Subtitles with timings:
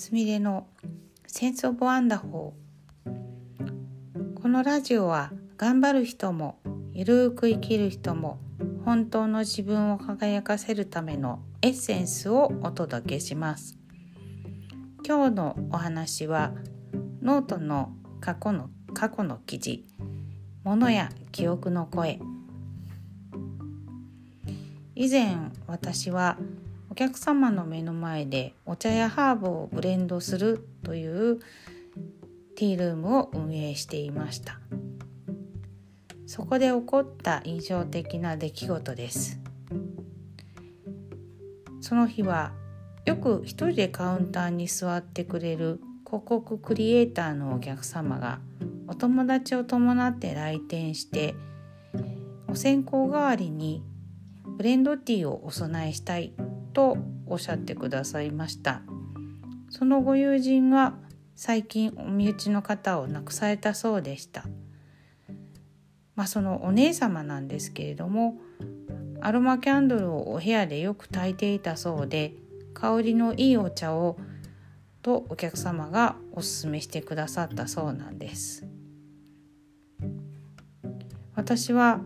[0.00, 0.66] すみれの
[1.26, 4.40] sense of wonderful。
[4.40, 6.58] このラジオは頑張る人も
[6.94, 8.40] ゆるく生きる人も
[8.86, 13.76] 本当の自分を輝かせるためのエッセンスをお届けします。
[15.06, 16.54] 今日のお話は
[17.20, 19.84] ノートの過去の過去の記事
[20.64, 22.18] モノや記憶の声。
[24.94, 25.36] 以前
[25.66, 26.38] 私は
[26.90, 31.38] お客様の目の前でお茶やハーブをブレンドするという
[32.56, 34.58] ティールームを運営していました。
[36.26, 39.38] そこで起こった印象的な出来事です。
[41.80, 42.52] その日は
[43.06, 48.40] よく一人でカウンターに座ってくれる広告クリエイターのお客様が
[48.88, 51.36] お友達を伴って来店して
[52.48, 53.84] お線香代わりに
[54.56, 56.32] ブレンドティーをお供えしたい
[56.72, 58.82] とおっしゃってくださいました。
[59.70, 60.94] そのご友人は
[61.36, 64.44] 最近お身内の方を亡くされたそうでした。
[66.16, 68.36] まあそのお姉様なんですけれども
[69.20, 72.34] アロマキャンドルをお部屋でよく焚いていたそうで
[72.74, 74.18] 香りのいいお茶を
[75.02, 78.66] とお客様がおすすめしてくださったそうなんです。
[81.34, 82.00] 私は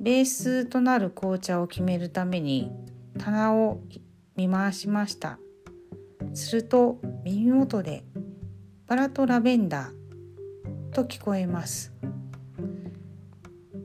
[0.00, 2.70] ベースとなる紅茶を決めるために
[3.18, 3.80] 棚を
[4.36, 5.38] 見回しました。
[6.34, 8.04] すると耳元で
[8.86, 11.92] バラとラベンダーと聞こえます。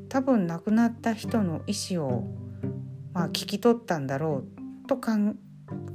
[0.10, 2.24] 多分亡くなった人の意思を
[3.14, 4.44] まあ聞き取ったんだろ
[4.84, 5.38] うと感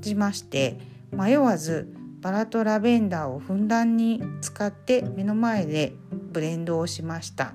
[0.01, 0.79] じまして
[1.11, 5.95] 迷わずバラとラベンダーをふんだんに使って目の前で
[6.33, 7.53] ブレンドをしました。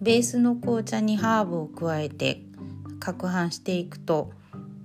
[0.00, 2.43] ベースの紅茶にハーブを加えて
[3.04, 4.32] 攪拌していくと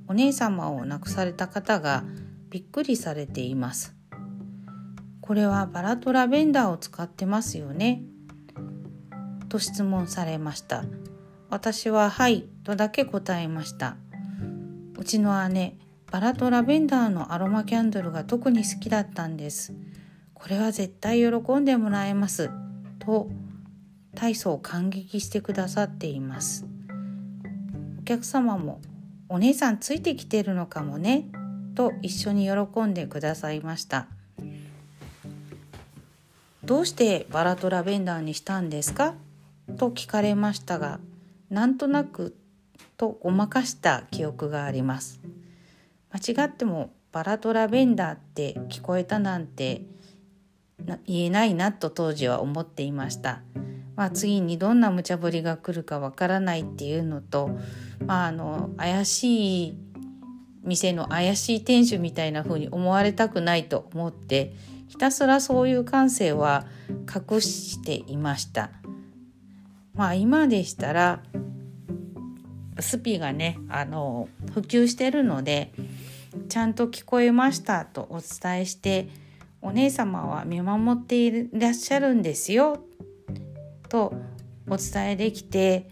[0.08, 2.04] お姉様を亡くされた方が
[2.50, 3.96] びっくりされています。
[5.22, 8.02] これはバラとラベンダーを使ってますよね。
[9.48, 10.84] と質問されました。
[11.50, 13.96] 私ははいとだけ答えました。
[14.98, 15.78] うちの姉
[16.12, 19.74] バラとラベンダーのアロマキャンドルが特に好きだったんです。
[20.34, 22.50] これは絶対喜んでもらえます。
[22.98, 23.30] と
[24.16, 26.66] 大層感激してくださっています。
[28.10, 28.82] 客様も
[29.28, 31.26] お姉さんついてきてるのかもね
[31.76, 34.08] と一緒に喜んでくださいました。
[36.64, 39.14] どうしてバラとラベンダーにしたんですか？
[39.78, 41.00] と聞かれましたが
[41.52, 42.36] なんとなく
[42.98, 45.22] とごまかした記憶があります。
[46.12, 49.84] 間違ってもバラとラベンダーって聞こえたなんて
[51.06, 53.44] 言えないなと当時は思っていました。
[54.00, 57.50] まあ、次にどんな無茶ぶりが来るかわからないっていうのと、
[58.06, 59.78] まあ、あの怪しい
[60.64, 64.54] 店の怪しい店主みたいな風に思われたくないと思って
[64.88, 66.66] ひたすらそういう感性は
[67.14, 68.70] 隠していました。
[69.96, 71.22] まあ今でしたら
[72.80, 75.74] スピがねあの普及してるので
[76.48, 79.10] ちゃんと聞こえましたとお伝えして
[79.62, 82.86] お姉様は見守っていらっしゃるんですよ
[83.90, 84.14] と
[84.70, 85.90] お伝えできて、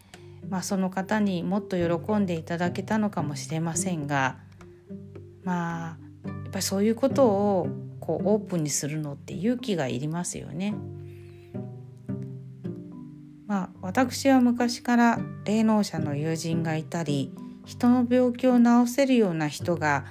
[0.50, 4.38] まあ、その方にもっと喜んでいただけたのかもしれませんが
[5.44, 7.68] まあやっぱりそういうことを
[8.00, 10.76] こうオープンにするのって勇気がいりますよね。
[13.48, 17.34] まあ、私は昔から霊能者の友人がいたり
[17.66, 20.06] 人の病気を治せるような人が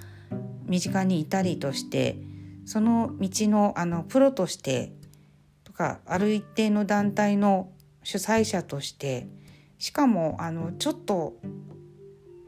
[0.64, 2.18] 身近にいたりとして
[2.64, 4.92] その道のあのプロとして
[5.64, 7.70] とかある一定の団体の
[8.06, 9.27] 主催者として
[9.78, 11.41] しかもあのちょっと、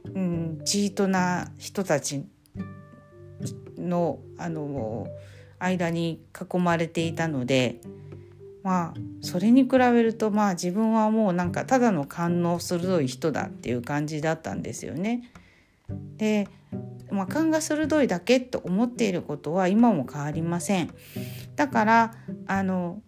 [0.04, 2.24] うん、チートな人たち
[3.76, 5.08] のあの
[5.58, 7.80] 間に囲まれていたので
[8.62, 15.32] まあそれに比べるとまあ自分はもうなんかただの感能鋭い人だっていう感じだったんですよね。
[16.18, 16.46] で、
[17.10, 20.94] まあ、勘が鋭いだけと思っていることは今も変わりません。
[21.56, 22.14] だから
[22.46, 23.02] あの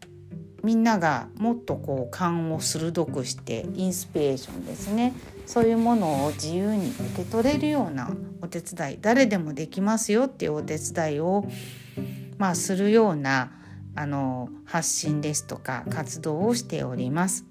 [0.63, 5.15] みんながもっとこう勘を鋭くしてインスピレーションですね。
[5.47, 8.11] そういうものを自由に受け取れるような
[8.41, 8.99] お手伝い。
[9.01, 11.45] 誰でもできますよっていうお手伝いを、
[12.39, 13.53] まあ、するような
[13.95, 17.47] あの発信ですとか活動をしております。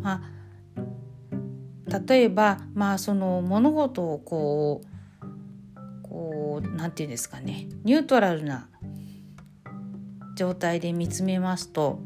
[0.00, 0.22] ま
[1.88, 4.96] あ、例えば、まあ、その物事をこう
[6.02, 7.68] こうなんて言うんですかね。
[7.84, 8.68] ニュートラルな
[10.36, 11.98] 状態で見つめますと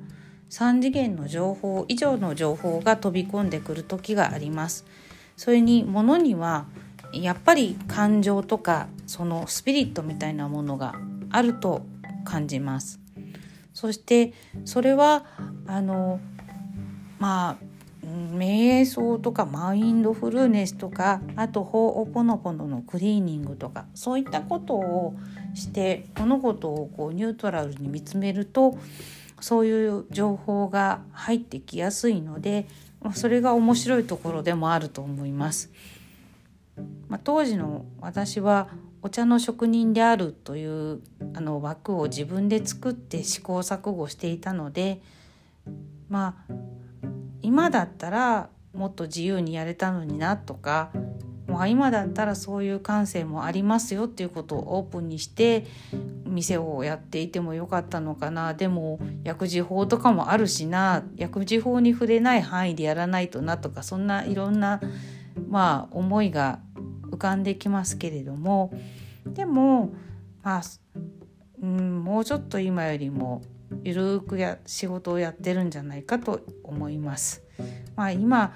[0.49, 4.87] 3次元の情報以上の情報が飛び込んでくる時があります。
[5.37, 6.67] それに物には
[7.13, 10.95] やっぱり感情とかそのスピリットみたいなものが
[11.31, 11.83] あると
[12.25, 13.01] 感じます。
[13.73, 14.33] そして
[14.65, 15.25] それは
[15.67, 16.21] あの
[17.19, 17.71] まあ
[18.05, 25.15] 瞑想とかマインドフルネスとかあとホーオポノポノのクリーニングとかそういったことを
[25.55, 28.79] して物事をこうニュートラルに見つめると
[29.41, 32.67] そういう情報が入ってきやすいので
[33.15, 35.71] それが面白いところでもあると思います。
[37.09, 38.69] まあ、当時の私は
[39.03, 41.01] お茶の職人であるという
[41.35, 45.01] あの枠を自分で作って試行錯誤していたので
[46.09, 46.55] まあ
[47.43, 50.91] 今だったらもっと自由にやれたのになとか
[51.51, 55.67] まあ、今だったらそういう感性もありますよっていうことをオープンにして
[56.25, 58.55] 店をやっていてもよかったのかな。
[58.55, 61.03] でも薬事法とかもあるしな。
[61.17, 64.81] 薬事法に触れない範囲でやらないとなとかそんないろんな
[65.49, 66.61] まあ思いが
[67.11, 68.73] 浮かんできますけれども。
[69.27, 69.93] でも
[70.43, 70.63] まあ、
[71.63, 73.43] うん、もうちょっと今よりも
[73.85, 77.43] ゆるくや仕事をやってるんじゃないかと思います。
[77.97, 78.55] まあ、今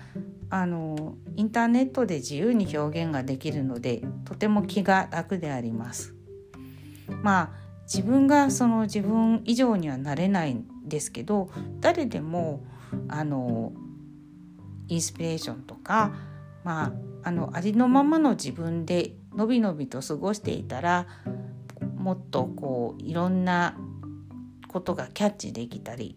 [0.55, 6.15] あのインターネットで自由に表現ができるのでとても気が楽であります。
[7.23, 7.51] まあ
[7.93, 12.63] 自分がその自分以上にはなれないんですけど誰でも
[13.09, 13.73] あの
[14.87, 16.15] インスピレーションとか、
[16.63, 16.93] ま
[17.25, 21.09] あ、あのありのままの自分でのびのびと過ごしていたら
[21.97, 23.77] もっとこういろんな
[24.69, 26.17] ことがキャッチできたり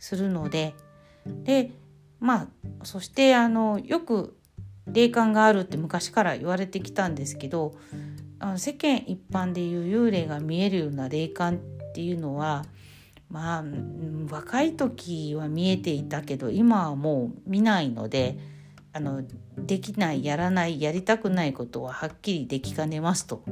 [0.00, 0.74] するので
[1.44, 1.70] で
[2.20, 2.48] まあ
[2.84, 4.36] そしてあのよく
[4.86, 7.74] 霊感があるって昔から言われてきたんですけど
[8.38, 11.58] あの世間一般でいう幽霊が見えるような霊感っ
[11.92, 12.64] ていうのは
[13.30, 13.64] まあ
[14.30, 18.38] 若い時は見えていたけど今はもう見ないので
[18.92, 19.22] あの
[19.58, 23.42] できないやらないやりたくないことははっきりできかねますと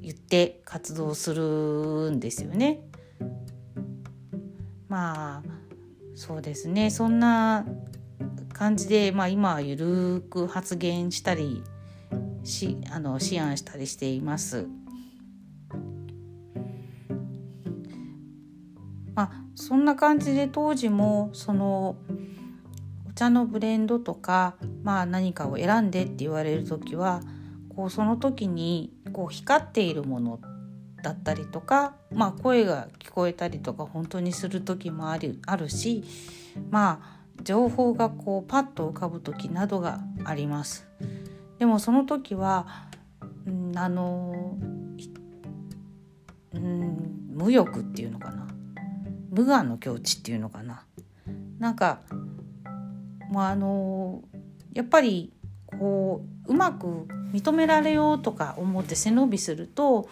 [0.00, 2.80] 言って活動するんですよね。
[4.88, 5.55] まあ
[6.16, 7.66] そうですねそんな
[8.54, 11.62] 感じで、まあ、今はゆるく発言したり
[12.42, 14.66] しあの思案したりしています。
[19.14, 21.96] まあ、そんな感じで当時もその
[23.08, 27.20] お茶のブレンドとか、まあ、何かを選んでって言われる時は
[27.74, 30.40] こうその時にこう光っているもの
[31.06, 36.02] だったりとか、まあ、声が聞こえたりとか本当にする時もあるあるし
[36.68, 40.88] まあ情報がこうパッと浮かぶ時などがあります。
[41.60, 42.88] でもその時は、
[43.46, 44.56] うん、あの、
[46.54, 48.48] うん、無欲っていうのかな
[49.30, 50.84] 無我の境地っていうのかな
[51.60, 52.00] なんか
[53.30, 54.24] まああの
[54.72, 55.32] やっぱり
[55.66, 60.08] こううまく認められようとか思って背伸びすると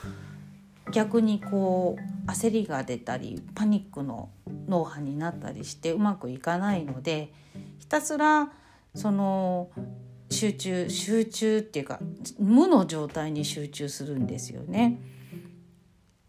[0.92, 4.30] 逆にこう焦りが出たりパニックの
[4.68, 7.32] 脳波になったりしてうまくいかないので
[7.78, 8.52] ひたすら
[8.94, 9.70] その
[10.30, 11.98] 集中集中っていうか
[12.38, 15.00] 無の状態に集中するんですよね。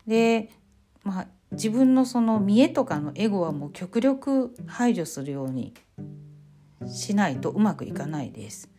[0.08, 0.50] で
[1.04, 5.74] まあ自分のその見栄とかのエゴはもう極力排除するように
[6.88, 8.70] しないとうまくいかないです。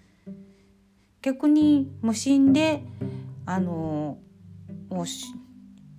[1.22, 2.84] 逆に無心で
[3.46, 4.18] あの
[4.90, 5.06] もう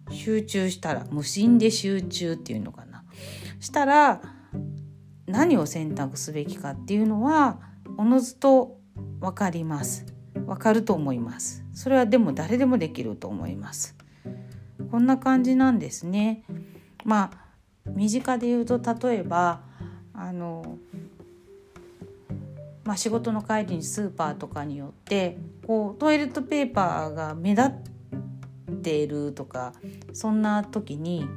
[0.10, 3.04] 集中したら無心で集中っていうのかな。
[3.60, 4.22] したら
[5.26, 7.60] 何を選択すべきかっていうのは
[7.98, 8.78] おのずと
[9.20, 10.06] 分かります。
[10.34, 11.66] 分かると思います。
[11.74, 13.96] それはでも誰でもできると思います。
[14.92, 16.44] こんな感じなんですね。
[17.04, 19.62] まあ身近で言うと例えば
[20.14, 20.78] あの
[22.84, 25.38] まあ、仕事の帰りにスーパーとかによって
[25.68, 27.97] こうトイレットペーパーが目立って
[28.78, 29.74] ているとか
[30.14, 31.28] そんな時に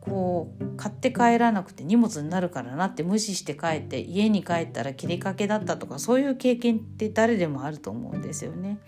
[0.00, 8.78] こう買って帰らなくて荷物になるからなって無視して帰って家に帰ったら切りかけだったとかそういう経験って誰でもあると思うんですよね。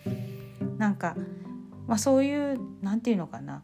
[0.79, 1.17] なんか、
[1.87, 3.63] まあ、そういう何て言うのかな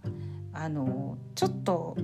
[0.52, 1.96] あのちょっと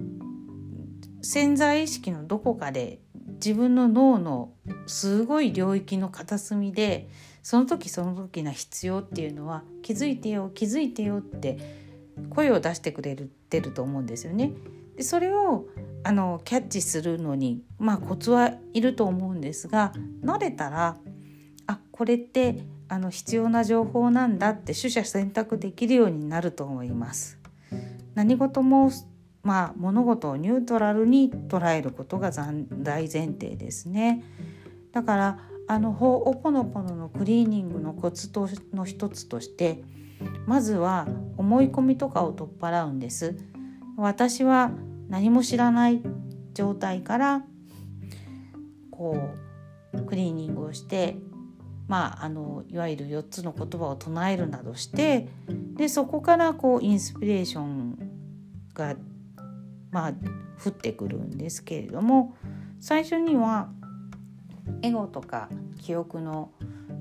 [1.23, 3.01] 潜在意識のどこかで
[3.35, 4.53] 自分の脳の
[4.87, 7.09] すごい領域の片隅で
[7.43, 11.84] その時その時な必要っていうのは気づいてよ気づいてよって
[12.31, 14.53] 声を出してくれるてると思うんですよね。
[14.97, 15.67] でそれを
[16.05, 19.93] あのキャッチするのにまあコツはいると思うんですが
[20.23, 20.97] 慣れたら
[21.67, 27.39] あこれってあの必要な情報なんだって取捨選択できるようになると思います。
[28.15, 28.91] 何事も
[29.43, 34.25] まあ、物事をニュートラルに捉えることが大前提ですね。
[34.91, 39.83] だからあのホオポノポノのクリーニングのコツとの一つとして
[40.47, 41.07] まずは
[41.37, 43.37] 思い込みとかを取っ払うんです。
[43.97, 44.73] 私は
[45.09, 46.03] 何も知らない
[46.53, 47.45] 状態から
[48.91, 49.31] こ
[49.93, 51.17] うクリーニングをして
[51.87, 55.29] まあ、あのいわゆる4つの言葉を唱えるなどして
[55.75, 57.99] でそこからこうインスピレーション
[58.73, 58.97] が、
[59.91, 60.13] まあ、
[60.65, 62.37] 降ってくるんですけれども
[62.81, 63.69] 最初には
[64.83, 65.49] エゴとか
[65.81, 66.53] 記憶の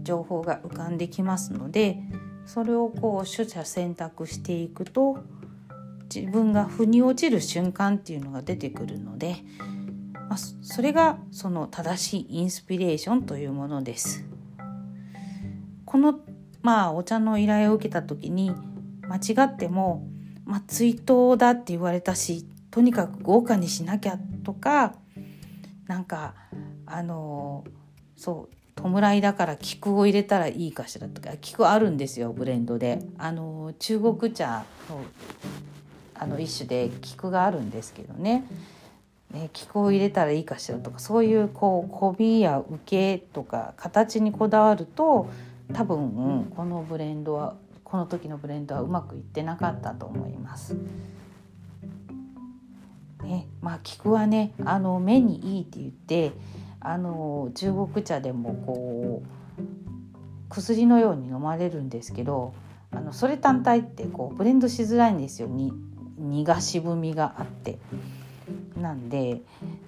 [0.04, 1.98] 情報が浮かんできますので
[2.46, 5.24] それをこう取捨選択していくと
[6.14, 9.38] 自分が腑に落ちる瞬間っていうのが出てくるので、
[10.30, 14.26] まあ、それがその正しいインスピレーションというものです。
[15.86, 16.20] この
[16.62, 18.52] まあお茶の依頼を受けた時に
[19.08, 20.08] 間違っても、
[20.46, 24.96] まあ、追悼だって言われたしとにかく豪華にしなきゃとか
[25.88, 26.34] なんか
[26.86, 27.64] あの
[28.16, 33.00] そう弔いだから菊を入れたらいいかしらとか菊あるんですよブレンドで。
[33.18, 35.02] あの中国茶の
[36.16, 38.46] あの一種で菊があるんですけどね。
[39.32, 45.30] ね菊を入れたらいいかしらとかそういうこう媚びや受けとか形にこだわると
[45.74, 50.76] 多分このブレンドはこの時のブレンドはうまくいってなかったと思います。
[53.24, 56.34] ね、まあ菊はねあの目にいいって言って
[56.84, 62.54] あの中国茶でもこう薬のように飲まれるんですけど
[62.92, 65.74] あのそれ単体ってこうブレンドしづらいんですよに
[66.18, 67.80] 苦が渋みがあって。
[68.78, 69.42] なんで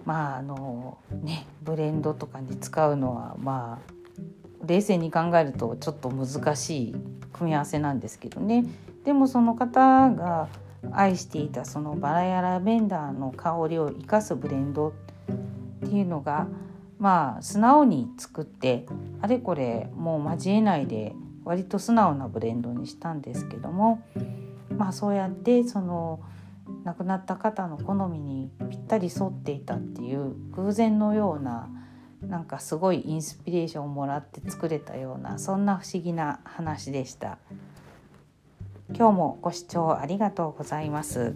[0.05, 6.95] まああのねブレンドとかに使うのはまあ冷静に考えるとちょっと難しい
[7.33, 8.65] 組み合わせなんですけどね
[9.03, 10.47] でもその方が
[10.91, 14.91] 愛していたそのバラやラベンダーの香りを生かすブレンドっ
[15.81, 16.47] ていうのが
[16.99, 18.85] まあ素直に作って
[19.21, 24.03] あれこれもう交えないで割と素直なブレンドにしたんですけども
[24.75, 26.21] まあそうやってその
[26.83, 31.69] 亡くなった方の好みにぴったり沿っていたっていう偶然のような
[32.21, 37.37] なんかすごいインスピレーションをもらって作れたようなそんな不思議な話でした。
[38.93, 41.35] 今日もご視聴ありがとうございます。